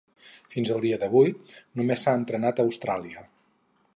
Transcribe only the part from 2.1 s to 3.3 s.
estrenat a Austràlia.